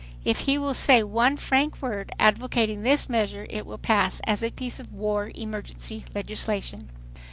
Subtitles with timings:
[0.25, 4.49] If he will say one frank word advocating this measure it will pass as a
[4.49, 6.89] piece of war emergency legislation."